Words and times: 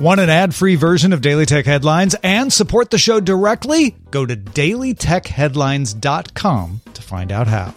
Want 0.00 0.18
an 0.18 0.30
ad 0.30 0.54
free 0.54 0.76
version 0.76 1.12
of 1.12 1.20
Daily 1.20 1.44
Tech 1.44 1.66
Headlines 1.66 2.16
and 2.22 2.50
support 2.50 2.88
the 2.88 2.96
show 2.96 3.20
directly? 3.20 3.94
Go 4.10 4.24
to 4.24 4.34
dailytechheadlines.com 4.34 6.80
to 6.94 7.02
find 7.02 7.30
out 7.30 7.46
how. 7.46 7.74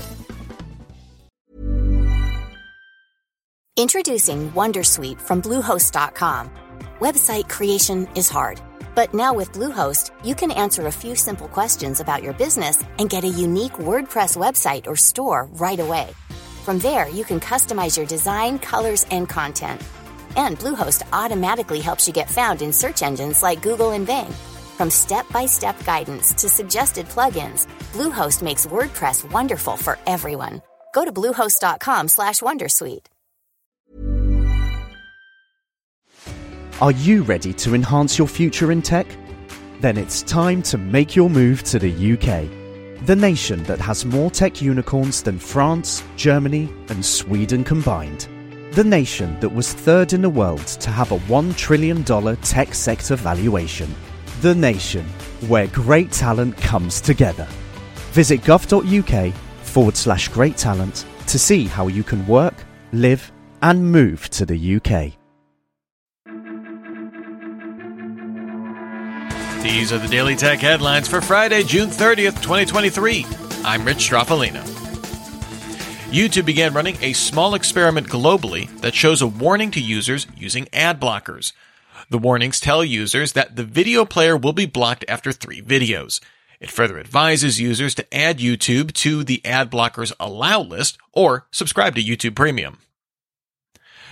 Introducing 3.76 4.54
Wondersuite 4.54 5.20
from 5.20 5.42
Bluehost.com. 5.42 6.50
Website 7.02 7.50
creation 7.50 8.08
is 8.16 8.30
hard, 8.30 8.62
but 8.96 9.14
now 9.14 9.34
with 9.34 9.52
Bluehost, 9.52 10.12
you 10.24 10.34
can 10.34 10.52
answer 10.52 10.88
a 10.88 10.94
few 10.94 11.18
simple 11.18 11.50
questions 11.50 12.00
about 12.00 12.24
your 12.24 12.32
business 12.32 12.82
and 13.00 13.10
get 13.10 13.26
a 13.26 13.28
unique 13.28 13.74
WordPress 13.74 14.38
website 14.38 14.88
or 14.88 14.96
store 14.96 15.50
right 15.56 15.82
away. 15.82 16.08
From 16.64 16.80
there, 16.80 17.10
you 17.10 17.26
can 17.26 17.42
customize 17.42 17.98
your 17.98 18.06
design, 18.06 18.60
colors, 18.60 19.06
and 19.12 19.28
content 19.28 19.82
and 20.36 20.58
Bluehost 20.58 21.04
automatically 21.14 21.80
helps 21.80 22.08
you 22.08 22.14
get 22.14 22.30
found 22.30 22.62
in 22.62 22.74
search 22.74 23.02
engines 23.02 23.44
like 23.44 23.62
Google 23.62 23.92
and 23.92 24.08
Bing. 24.08 24.32
From 24.78 24.90
step-by-step 24.90 25.84
guidance 25.86 26.34
to 26.34 26.50
suggested 26.50 27.08
plugins, 27.08 27.68
Bluehost 27.94 28.42
makes 28.42 28.66
WordPress 28.66 29.32
wonderful 29.32 29.78
for 29.78 29.98
everyone. 30.08 30.62
Go 30.94 31.06
to 31.06 31.12
bluehost.com/wondersuite. 31.12 33.08
Are 36.82 36.92
you 36.92 37.24
ready 37.24 37.54
to 37.54 37.76
enhance 37.76 38.18
your 38.18 38.28
future 38.28 38.72
in 38.72 38.82
tech? 38.82 39.08
Then 39.80 39.98
it's 39.98 40.22
time 40.24 40.62
to 40.64 40.78
make 40.78 41.16
your 41.16 41.30
move 41.30 41.64
to 41.64 41.80
the 41.80 41.92
UK. 42.14 42.50
The 43.06 43.16
nation 43.16 43.64
that 43.64 43.80
has 43.80 44.06
more 44.06 44.32
tech 44.32 44.62
unicorns 44.62 45.22
than 45.24 45.40
France, 45.40 46.04
Germany, 46.16 46.70
and 46.90 47.06
Sweden 47.06 47.64
combined 47.64 48.28
the 48.74 48.84
nation 48.84 49.40
that 49.40 49.50
was 49.50 49.72
third 49.72 50.14
in 50.14 50.24
the 50.24 50.30
world 50.30 50.66
to 50.66 50.90
have 50.90 51.12
a 51.12 51.20
$1 51.20 51.56
trillion 51.56 52.04
tech 52.38 52.74
sector 52.74 53.16
valuation. 53.16 53.94
The 54.42 54.56
nation 54.56 55.06
where 55.48 55.68
great 55.68 56.12
talent 56.12 56.58
comes 56.58 57.00
together. 57.00 57.48
Visit 58.14 58.42
gov.uk 58.42 59.34
forward 59.62 59.96
slash 59.96 60.28
great 60.30 60.58
talent 60.58 61.06
to 61.28 61.38
see 61.38 61.66
how 61.66 61.88
you 61.88 62.04
can 62.04 62.26
work, 62.26 62.56
live, 62.92 63.32
and 63.62 63.92
move 63.92 64.28
to 64.32 64.46
the 64.46 64.76
UK. 64.76 65.14
These 69.64 69.94
are 69.94 70.00
the 70.00 70.10
Daily 70.10 70.36
Tech 70.36 70.60
headlines 70.60 71.08
for 71.08 71.22
Friday, 71.22 71.64
June 71.64 71.90
30th, 71.90 72.42
2023. 72.42 73.26
I'm 73.64 73.86
Rich 73.86 74.10
Stroffolino. 74.10 74.83
YouTube 76.14 76.46
began 76.46 76.76
running 76.76 76.96
a 77.02 77.14
small 77.14 77.56
experiment 77.56 78.08
globally 78.08 78.70
that 78.82 78.94
shows 78.94 79.20
a 79.24 79.28
warning 79.28 79.72
to 79.72 79.82
users 79.82 80.28
using 80.38 80.68
ad 80.72 81.02
blockers. 81.02 81.54
The 82.12 82.20
warnings 82.20 82.60
tell 82.60 82.86
users 82.86 83.34
that 83.34 83.56
the 83.56 83.64
video 83.64 84.06
player 84.06 84.38
will 84.38 84.54
be 84.54 84.68
blocked 84.68 85.04
after 85.08 85.32
three 85.32 85.60
videos. 85.60 86.22
It 86.60 86.70
further 86.70 87.00
advises 87.00 87.60
users 87.60 87.96
to 87.96 88.14
add 88.16 88.38
YouTube 88.38 88.94
to 88.94 89.24
the 89.24 89.44
ad 89.44 89.72
blockers 89.72 90.14
allow 90.20 90.62
list 90.62 91.00
or 91.14 91.48
subscribe 91.50 91.96
to 91.96 92.04
YouTube 92.04 92.36
Premium. 92.36 92.78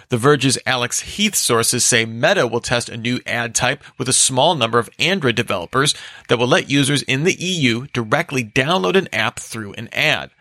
The 0.10 0.18
Verge's 0.18 0.58
Alex 0.66 1.02
Heath 1.02 1.36
sources 1.36 1.86
say 1.86 2.06
Meta 2.06 2.48
will 2.48 2.62
test 2.62 2.90
a 2.90 2.98
new 2.98 3.20
ad 3.28 3.54
type 3.54 3.84
with 4.00 4.10
a 4.10 4.14
small 4.14 4.56
number 4.56 4.80
of 4.80 4.90
Android 4.98 5.36
developers 5.36 5.94
that 6.30 6.40
will 6.40 6.48
let 6.48 6.68
users 6.68 7.04
in 7.04 7.26
the 7.26 7.36
EU 7.36 7.86
directly 7.94 8.44
download 8.44 8.96
an 8.96 9.08
app 9.14 9.38
through 9.38 9.74
an 9.74 9.88
ad. 9.94 10.32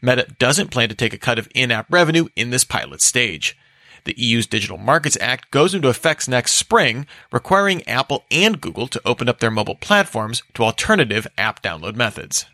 Meta 0.00 0.26
doesn't 0.38 0.70
plan 0.70 0.88
to 0.88 0.94
take 0.94 1.12
a 1.12 1.18
cut 1.18 1.38
of 1.38 1.48
in-app 1.54 1.86
revenue 1.92 2.28
in 2.36 2.50
this 2.50 2.64
pilot 2.64 3.00
stage. 3.00 3.56
The 4.04 4.14
EU's 4.18 4.46
Digital 4.46 4.76
Markets 4.76 5.16
Act 5.20 5.50
goes 5.50 5.74
into 5.74 5.88
effect 5.88 6.28
next 6.28 6.52
spring, 6.52 7.06
requiring 7.32 7.86
Apple 7.88 8.24
and 8.30 8.60
Google 8.60 8.86
to 8.88 9.00
open 9.04 9.28
up 9.28 9.40
their 9.40 9.50
mobile 9.50 9.76
platforms 9.76 10.42
to 10.54 10.62
alternative 10.62 11.26
app 11.38 11.62
download 11.62 11.96
methods. 11.96 12.44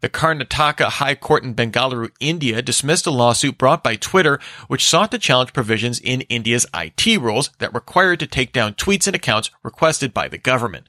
The 0.00 0.08
Karnataka 0.08 0.86
High 0.86 1.14
Court 1.14 1.44
in 1.44 1.54
Bengaluru, 1.54 2.10
India 2.18 2.60
dismissed 2.60 3.06
a 3.06 3.12
lawsuit 3.12 3.56
brought 3.56 3.84
by 3.84 3.94
Twitter 3.94 4.40
which 4.66 4.84
sought 4.84 5.12
to 5.12 5.18
challenge 5.18 5.52
provisions 5.52 6.00
in 6.00 6.22
India's 6.22 6.66
IT 6.74 7.20
rules 7.20 7.50
that 7.58 7.72
required 7.72 8.18
to 8.18 8.26
take 8.26 8.52
down 8.52 8.74
tweets 8.74 9.06
and 9.06 9.14
accounts 9.14 9.50
requested 9.62 10.12
by 10.12 10.26
the 10.26 10.38
government. 10.38 10.88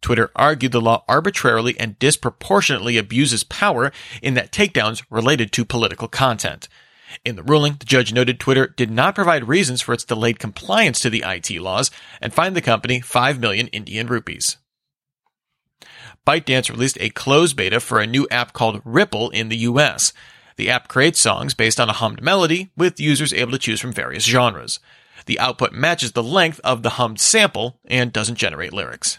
Twitter 0.00 0.30
argued 0.34 0.72
the 0.72 0.80
law 0.80 1.04
arbitrarily 1.08 1.78
and 1.78 1.98
disproportionately 1.98 2.96
abuses 2.96 3.44
power 3.44 3.92
in 4.22 4.34
that 4.34 4.52
takedowns 4.52 5.02
related 5.10 5.52
to 5.52 5.64
political 5.64 6.08
content. 6.08 6.68
In 7.24 7.36
the 7.36 7.42
ruling, 7.42 7.76
the 7.78 7.84
judge 7.84 8.12
noted 8.12 8.38
Twitter 8.38 8.68
did 8.68 8.90
not 8.90 9.14
provide 9.14 9.48
reasons 9.48 9.82
for 9.82 9.92
its 9.92 10.04
delayed 10.04 10.38
compliance 10.38 11.00
to 11.00 11.10
the 11.10 11.24
IT 11.26 11.50
laws 11.60 11.90
and 12.20 12.32
fined 12.32 12.56
the 12.56 12.60
company 12.60 13.00
5 13.00 13.40
million 13.40 13.66
Indian 13.68 14.06
rupees. 14.06 14.56
ByteDance 16.26 16.70
released 16.70 16.98
a 17.00 17.10
closed 17.10 17.56
beta 17.56 17.80
for 17.80 17.98
a 17.98 18.06
new 18.06 18.28
app 18.30 18.52
called 18.52 18.82
Ripple 18.84 19.30
in 19.30 19.48
the 19.48 19.56
US. 19.58 20.12
The 20.56 20.70
app 20.70 20.88
creates 20.88 21.20
songs 21.20 21.54
based 21.54 21.80
on 21.80 21.88
a 21.88 21.94
hummed 21.94 22.22
melody, 22.22 22.70
with 22.76 23.00
users 23.00 23.32
able 23.32 23.52
to 23.52 23.58
choose 23.58 23.80
from 23.80 23.92
various 23.92 24.24
genres. 24.24 24.78
The 25.26 25.40
output 25.40 25.72
matches 25.72 26.12
the 26.12 26.22
length 26.22 26.60
of 26.62 26.82
the 26.82 26.90
hummed 26.90 27.20
sample 27.20 27.80
and 27.86 28.12
doesn't 28.12 28.36
generate 28.36 28.72
lyrics. 28.72 29.18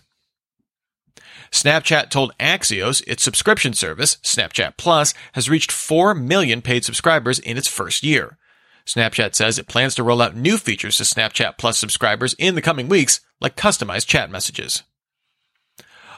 Snapchat 1.52 2.10
told 2.10 2.38
Axios 2.40 3.04
its 3.08 3.24
subscription 3.24 3.74
service, 3.74 4.18
Snapchat 4.18 4.78
Plus, 4.78 5.14
has 5.34 5.50
reached 5.50 5.72
4 5.72 6.16
million 6.16 6.62
paid 6.62 6.86
subscribers 6.86 7.40
in 7.40 7.58
its 7.58 7.68
first 7.68 8.04
year. 8.04 8.38
Snapchat 8.86 9.36
says 9.36 9.58
it 9.58 9.68
plans 9.68 9.96
to 9.96 10.04
roll 10.04 10.22
out 10.22 10.36
new 10.36 10.58
features 10.58 10.98
to 10.98 11.04
Snapchat 11.04 11.58
Plus 11.58 11.78
subscribers 11.78 12.34
in 12.38 12.56
the 12.56 12.62
coming 12.62 12.90
weeks, 12.90 13.20
like 13.40 13.56
customized 13.56 14.08
chat 14.08 14.32
messages. 14.32 14.84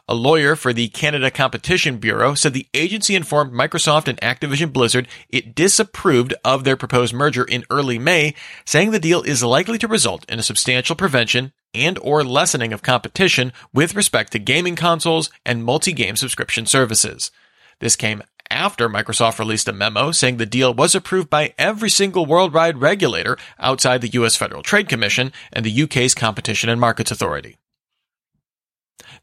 A 0.09 0.15
lawyer 0.15 0.57
for 0.57 0.73
the 0.73 0.89
Canada 0.89 1.31
Competition 1.31 1.97
Bureau 1.97 2.35
said 2.35 2.53
the 2.53 2.67
agency 2.73 3.15
informed 3.15 3.53
Microsoft 3.53 4.09
and 4.09 4.19
Activision 4.19 4.73
Blizzard 4.73 5.07
it 5.29 5.55
disapproved 5.55 6.33
of 6.43 6.65
their 6.65 6.75
proposed 6.75 7.13
merger 7.13 7.45
in 7.45 7.63
early 7.69 7.97
May, 7.97 8.35
saying 8.65 8.91
the 8.91 8.99
deal 8.99 9.21
is 9.21 9.43
likely 9.43 9.77
to 9.77 9.87
result 9.87 10.29
in 10.29 10.39
a 10.39 10.43
substantial 10.43 10.97
prevention 10.97 11.53
and 11.73 11.97
or 11.99 12.23
lessening 12.23 12.73
of 12.73 12.81
competition 12.81 13.53
with 13.73 13.95
respect 13.95 14.31
to 14.31 14.39
gaming 14.39 14.75
consoles 14.75 15.29
and 15.45 15.63
multi-game 15.63 16.15
subscription 16.15 16.65
services. 16.65 17.31
This 17.79 17.95
came 17.95 18.23
after 18.49 18.87
Microsoft 18.87 19.39
released 19.39 19.67
a 19.67 19.73
memo 19.73 20.11
saying 20.11 20.37
the 20.37 20.45
deal 20.45 20.73
was 20.73 20.95
approved 20.95 21.29
by 21.29 21.53
every 21.57 21.89
single 21.89 22.25
worldwide 22.25 22.79
regulator 22.79 23.37
outside 23.59 24.01
the 24.01 24.21
US 24.21 24.35
Federal 24.35 24.61
Trade 24.61 24.87
Commission 24.87 25.31
and 25.51 25.65
the 25.65 25.83
UK's 25.83 26.13
Competition 26.13 26.69
and 26.69 26.79
Markets 26.79 27.11
Authority. 27.11 27.57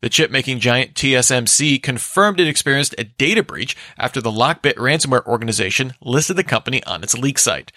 The 0.01 0.09
chip 0.09 0.31
making 0.31 0.61
giant 0.61 0.95
TSMC 0.95 1.83
confirmed 1.83 2.41
it 2.41 2.49
experienced 2.49 2.95
a 2.97 3.05
data 3.05 3.43
breach 3.43 3.77
after 3.99 4.21
the 4.21 4.31
Lockbit 4.31 4.75
ransomware 4.75 5.27
organization 5.27 5.93
listed 6.01 6.37
the 6.37 6.45
company 6.45 6.83
on 6.85 7.03
its 7.03 7.17
leak 7.17 7.39
site. 7.39 7.71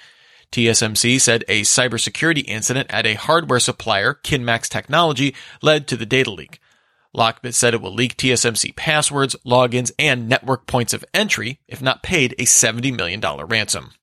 TSMC 0.53 1.19
said 1.19 1.43
a 1.47 1.61
cybersecurity 1.63 2.43
incident 2.47 2.87
at 2.91 3.07
a 3.07 3.15
hardware 3.15 3.59
supplier, 3.59 4.19
Kinmax 4.23 4.69
Technology, 4.69 5.33
led 5.63 5.87
to 5.87 5.97
the 5.97 6.05
data 6.05 6.29
leak. 6.29 6.59
Lockbit 7.15 7.55
said 7.55 7.73
it 7.73 7.81
will 7.81 7.93
leak 7.93 8.15
TSMC 8.17 8.75
passwords, 8.75 9.35
logins, 9.43 9.91
and 9.97 10.29
network 10.29 10.67
points 10.67 10.93
of 10.93 11.03
entry 11.11 11.59
if 11.67 11.81
not 11.81 12.03
paid 12.03 12.33
a 12.33 12.43
$70 12.43 12.95
million 12.95 13.19
ransom. 13.47 13.93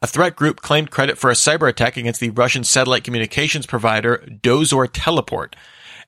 A 0.00 0.06
threat 0.06 0.36
group 0.36 0.60
claimed 0.60 0.92
credit 0.92 1.18
for 1.18 1.30
a 1.30 1.34
cyber 1.34 1.68
attack 1.68 1.96
against 1.96 2.20
the 2.20 2.30
Russian 2.30 2.62
satellite 2.62 3.02
communications 3.02 3.66
provider 3.66 4.24
Dozor 4.28 4.88
Teleport. 4.92 5.56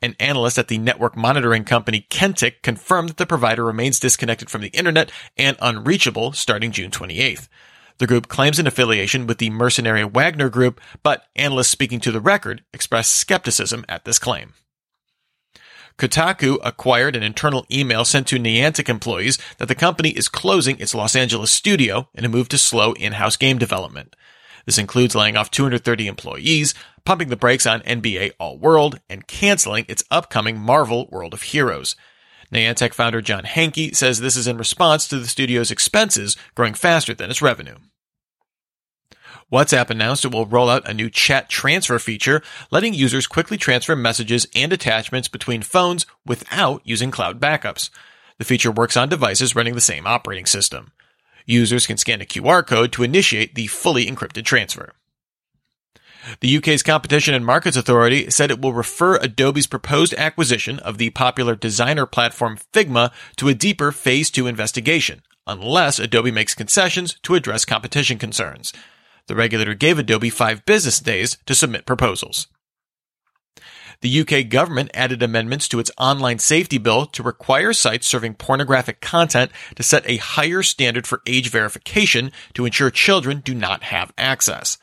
An 0.00 0.14
analyst 0.20 0.56
at 0.56 0.68
the 0.68 0.78
network 0.78 1.16
monitoring 1.16 1.64
company 1.64 2.06
Kentik 2.08 2.62
confirmed 2.62 3.08
that 3.08 3.16
the 3.16 3.26
provider 3.26 3.64
remains 3.64 3.98
disconnected 3.98 4.48
from 4.48 4.60
the 4.60 4.68
internet 4.68 5.10
and 5.36 5.56
unreachable 5.60 6.32
starting 6.32 6.70
June 6.70 6.92
28th. 6.92 7.48
The 7.98 8.06
group 8.06 8.28
claims 8.28 8.58
an 8.58 8.66
affiliation 8.66 9.26
with 9.26 9.38
the 9.38 9.50
mercenary 9.50 10.04
Wagner 10.04 10.48
Group, 10.48 10.80
but 11.02 11.24
analysts 11.34 11.68
speaking 11.68 11.98
to 12.00 12.12
the 12.12 12.20
record 12.20 12.62
expressed 12.72 13.12
skepticism 13.12 13.84
at 13.88 14.04
this 14.04 14.18
claim. 14.18 14.54
Kotaku 15.98 16.58
acquired 16.62 17.16
an 17.16 17.24
internal 17.24 17.66
email 17.72 18.04
sent 18.04 18.28
to 18.28 18.38
Niantic 18.38 18.88
employees 18.88 19.36
that 19.58 19.66
the 19.66 19.74
company 19.74 20.10
is 20.10 20.28
closing 20.28 20.78
its 20.78 20.94
Los 20.94 21.16
Angeles 21.16 21.50
studio 21.50 22.08
in 22.14 22.24
a 22.24 22.28
move 22.28 22.48
to 22.50 22.58
slow 22.58 22.92
in-house 22.92 23.36
game 23.36 23.58
development. 23.58 24.14
This 24.64 24.78
includes 24.78 25.16
laying 25.16 25.36
off 25.36 25.50
230 25.50 26.06
employees, 26.06 26.72
pumping 27.04 27.30
the 27.30 27.36
brakes 27.36 27.66
on 27.66 27.80
NBA 27.80 28.32
All 28.38 28.58
World, 28.58 29.00
and 29.08 29.26
canceling 29.26 29.86
its 29.88 30.04
upcoming 30.08 30.56
Marvel 30.56 31.08
World 31.10 31.34
of 31.34 31.42
Heroes. 31.42 31.96
Niantic 32.52 32.94
founder 32.94 33.20
John 33.20 33.44
Hanke 33.44 33.94
says 33.94 34.20
this 34.20 34.36
is 34.36 34.46
in 34.46 34.56
response 34.56 35.06
to 35.08 35.18
the 35.18 35.26
studio's 35.26 35.70
expenses 35.70 36.36
growing 36.54 36.74
faster 36.74 37.14
than 37.14 37.30
its 37.30 37.42
revenue. 37.42 37.76
WhatsApp 39.52 39.88
announced 39.88 40.24
it 40.24 40.32
will 40.32 40.46
roll 40.46 40.68
out 40.68 40.88
a 40.88 40.92
new 40.92 41.08
chat 41.08 41.48
transfer 41.48 41.98
feature, 41.98 42.42
letting 42.70 42.92
users 42.92 43.26
quickly 43.26 43.56
transfer 43.56 43.96
messages 43.96 44.46
and 44.54 44.72
attachments 44.72 45.28
between 45.28 45.62
phones 45.62 46.04
without 46.26 46.82
using 46.84 47.10
cloud 47.10 47.40
backups. 47.40 47.88
The 48.38 48.44
feature 48.44 48.70
works 48.70 48.96
on 48.96 49.08
devices 49.08 49.56
running 49.56 49.74
the 49.74 49.80
same 49.80 50.06
operating 50.06 50.46
system. 50.46 50.92
Users 51.46 51.86
can 51.86 51.96
scan 51.96 52.20
a 52.20 52.26
QR 52.26 52.66
code 52.66 52.92
to 52.92 53.02
initiate 53.02 53.54
the 53.54 53.68
fully 53.68 54.04
encrypted 54.04 54.44
transfer. 54.44 54.92
The 56.40 56.56
UK's 56.56 56.82
Competition 56.82 57.34
and 57.34 57.44
Markets 57.44 57.76
Authority 57.76 58.30
said 58.30 58.50
it 58.50 58.60
will 58.60 58.72
refer 58.72 59.16
Adobe's 59.16 59.66
proposed 59.66 60.14
acquisition 60.14 60.78
of 60.80 60.98
the 60.98 61.10
popular 61.10 61.54
designer 61.54 62.06
platform 62.06 62.58
Figma 62.72 63.12
to 63.36 63.48
a 63.48 63.54
deeper 63.54 63.92
Phase 63.92 64.30
2 64.30 64.46
investigation, 64.46 65.22
unless 65.46 65.98
Adobe 65.98 66.30
makes 66.30 66.54
concessions 66.54 67.18
to 67.22 67.34
address 67.34 67.64
competition 67.64 68.18
concerns. 68.18 68.72
The 69.26 69.34
regulator 69.34 69.74
gave 69.74 69.98
Adobe 69.98 70.30
five 70.30 70.64
business 70.64 71.00
days 71.00 71.36
to 71.46 71.54
submit 71.54 71.86
proposals. 71.86 72.48
The 74.00 74.20
UK 74.20 74.48
government 74.48 74.92
added 74.94 75.22
amendments 75.22 75.66
to 75.68 75.80
its 75.80 75.90
online 75.98 76.38
safety 76.38 76.78
bill 76.78 77.06
to 77.06 77.22
require 77.22 77.72
sites 77.72 78.06
serving 78.06 78.34
pornographic 78.34 79.00
content 79.00 79.50
to 79.74 79.82
set 79.82 80.08
a 80.08 80.18
higher 80.18 80.62
standard 80.62 81.06
for 81.06 81.20
age 81.26 81.50
verification 81.50 82.30
to 82.54 82.64
ensure 82.64 82.90
children 82.90 83.40
do 83.44 83.54
not 83.54 83.82
have 83.82 84.12
access. 84.16 84.78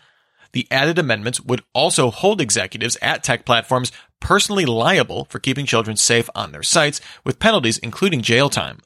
The 0.55 0.67
added 0.71 0.97
amendments 0.97 1.41
would 1.41 1.63
also 1.73 2.09
hold 2.09 2.39
executives 2.39 2.95
at 3.01 3.25
tech 3.25 3.43
platforms 3.43 3.91
personally 4.21 4.65
liable 4.65 5.25
for 5.25 5.37
keeping 5.37 5.65
children 5.65 5.97
safe 5.97 6.29
on 6.33 6.53
their 6.53 6.63
sites, 6.63 7.01
with 7.25 7.39
penalties 7.41 7.77
including 7.79 8.21
jail 8.21 8.47
time. 8.49 8.79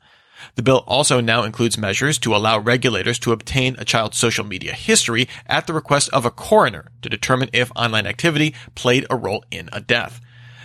The 0.55 0.63
bill 0.63 0.83
also 0.87 1.21
now 1.21 1.43
includes 1.43 1.77
measures 1.77 2.17
to 2.19 2.35
allow 2.35 2.57
regulators 2.57 3.19
to 3.19 3.33
obtain 3.33 3.75
a 3.77 3.85
child's 3.85 4.17
social 4.17 4.43
media 4.43 4.73
history 4.73 5.29
at 5.45 5.67
the 5.67 5.73
request 5.73 6.09
of 6.09 6.25
a 6.25 6.31
coroner 6.31 6.87
to 7.03 7.09
determine 7.09 7.51
if 7.53 7.71
online 7.75 8.07
activity 8.07 8.55
played 8.73 9.05
a 9.07 9.15
role 9.15 9.45
in 9.51 9.69
a 9.71 9.79
death. 9.79 10.19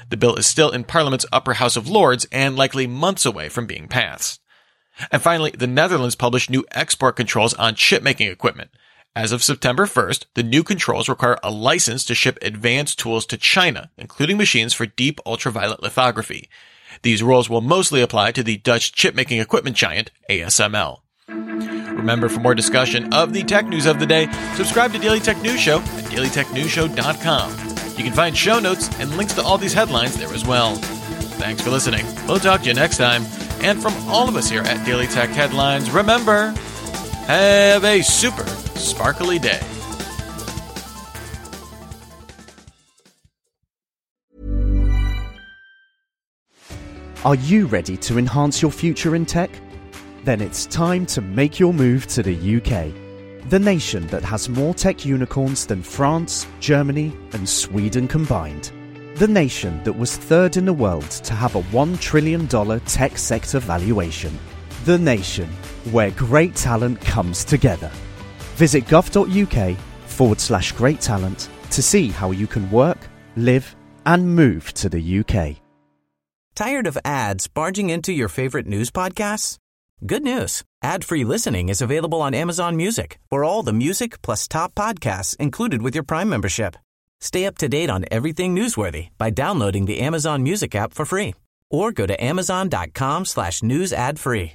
The 0.08 0.16
bill 0.16 0.36
is 0.36 0.46
still 0.46 0.70
in 0.70 0.84
Parliament's 0.84 1.26
upper 1.30 1.52
house 1.52 1.76
of 1.76 1.86
Lords 1.86 2.26
and 2.32 2.56
likely 2.56 2.86
months 2.86 3.26
away 3.26 3.50
from 3.50 3.66
being 3.66 3.88
passed. 3.88 4.40
And 5.12 5.20
finally, 5.20 5.50
the 5.50 5.66
Netherlands 5.66 6.14
published 6.14 6.48
new 6.48 6.64
export 6.70 7.14
controls 7.14 7.52
on 7.52 7.74
chipmaking 7.74 8.30
equipment. 8.30 8.70
As 9.16 9.30
of 9.30 9.44
September 9.44 9.86
1st, 9.86 10.24
the 10.34 10.42
new 10.42 10.64
controls 10.64 11.08
require 11.08 11.38
a 11.44 11.50
license 11.50 12.04
to 12.06 12.16
ship 12.16 12.36
advanced 12.42 12.98
tools 12.98 13.24
to 13.26 13.36
China, 13.36 13.90
including 13.96 14.36
machines 14.36 14.74
for 14.74 14.86
deep 14.86 15.20
ultraviolet 15.24 15.80
lithography. 15.80 16.48
These 17.02 17.22
rules 17.22 17.48
will 17.48 17.60
mostly 17.60 18.02
apply 18.02 18.32
to 18.32 18.42
the 18.42 18.56
Dutch 18.56 18.92
chipmaking 18.92 19.38
equipment 19.38 19.76
giant, 19.76 20.10
ASML. 20.28 20.98
Remember, 21.28 22.28
for 22.28 22.40
more 22.40 22.56
discussion 22.56 23.14
of 23.14 23.32
the 23.32 23.44
tech 23.44 23.66
news 23.66 23.86
of 23.86 24.00
the 24.00 24.06
day, 24.06 24.26
subscribe 24.54 24.92
to 24.92 24.98
Daily 24.98 25.20
Tech 25.20 25.40
News 25.42 25.60
Show 25.60 25.78
at 25.78 26.04
dailytechnewsshow.com. 26.10 27.50
You 27.96 28.02
can 28.02 28.12
find 28.12 28.36
show 28.36 28.58
notes 28.58 28.90
and 28.98 29.16
links 29.16 29.34
to 29.34 29.42
all 29.42 29.58
these 29.58 29.72
headlines 29.72 30.16
there 30.16 30.34
as 30.34 30.44
well. 30.44 30.74
Thanks 30.74 31.62
for 31.62 31.70
listening. 31.70 32.04
We'll 32.26 32.40
talk 32.40 32.62
to 32.62 32.66
you 32.66 32.74
next 32.74 32.98
time. 32.98 33.22
And 33.60 33.80
from 33.80 33.94
all 34.08 34.28
of 34.28 34.34
us 34.34 34.50
here 34.50 34.62
at 34.62 34.84
Daily 34.84 35.06
Tech 35.06 35.30
Headlines, 35.30 35.88
remember, 35.92 36.52
have 37.28 37.84
a 37.84 38.02
super 38.02 38.44
sparkly 38.84 39.38
day. 39.38 39.60
Are 47.24 47.36
you 47.36 47.66
ready 47.66 47.96
to 47.96 48.18
enhance 48.18 48.60
your 48.60 48.70
future 48.70 49.14
in 49.14 49.24
tech? 49.24 49.50
Then 50.24 50.42
it's 50.42 50.66
time 50.66 51.06
to 51.06 51.22
make 51.22 51.58
your 51.58 51.72
move 51.72 52.06
to 52.08 52.22
the 52.22 52.36
UK, 52.56 53.48
the 53.48 53.58
nation 53.58 54.06
that 54.08 54.22
has 54.22 54.50
more 54.50 54.74
tech 54.74 55.06
unicorns 55.06 55.64
than 55.64 55.82
France, 55.82 56.46
Germany, 56.60 57.16
and 57.32 57.48
Sweden 57.48 58.06
combined. 58.06 58.72
The 59.16 59.28
nation 59.28 59.82
that 59.84 59.96
was 59.96 60.16
third 60.16 60.58
in 60.58 60.66
the 60.66 60.74
world 60.74 61.10
to 61.10 61.32
have 61.32 61.54
a 61.54 61.62
$1 61.62 61.98
trillion 61.98 62.46
tech 62.80 63.16
sector 63.16 63.58
valuation. 63.58 64.38
The 64.84 64.98
nation 64.98 65.48
where 65.92 66.10
great 66.10 66.54
talent 66.56 67.00
comes 67.00 67.42
together. 67.42 67.90
Visit 68.54 68.86
gov.uk 68.86 69.76
forward 70.06 70.40
slash 70.40 70.72
great 70.72 71.00
talent 71.00 71.48
to 71.70 71.82
see 71.82 72.08
how 72.08 72.30
you 72.30 72.46
can 72.46 72.70
work, 72.70 72.98
live, 73.36 73.74
and 74.06 74.34
move 74.34 74.72
to 74.74 74.88
the 74.88 75.18
UK. 75.20 75.56
Tired 76.54 76.86
of 76.86 76.98
ads 77.04 77.48
barging 77.48 77.90
into 77.90 78.12
your 78.12 78.28
favorite 78.28 78.66
news 78.66 78.90
podcasts? 78.90 79.58
Good 80.06 80.22
news. 80.22 80.62
Ad-free 80.82 81.24
listening 81.24 81.68
is 81.68 81.82
available 81.82 82.20
on 82.22 82.34
Amazon 82.34 82.76
Music 82.76 83.18
for 83.28 83.42
all 83.42 83.62
the 83.62 83.72
music 83.72 84.22
plus 84.22 84.46
top 84.46 84.74
podcasts 84.74 85.36
included 85.38 85.82
with 85.82 85.94
your 85.94 86.04
Prime 86.04 86.28
membership. 86.28 86.76
Stay 87.20 87.46
up 87.46 87.58
to 87.58 87.68
date 87.68 87.90
on 87.90 88.04
everything 88.10 88.54
newsworthy 88.54 89.08
by 89.18 89.30
downloading 89.30 89.86
the 89.86 90.00
Amazon 90.00 90.42
Music 90.42 90.74
app 90.74 90.92
for 90.92 91.04
free 91.04 91.34
or 91.70 91.90
go 91.90 92.06
to 92.06 92.22
amazon.com 92.22 93.24
slash 93.24 93.62
news 93.62 93.92
ad 93.92 94.18
free. 94.18 94.54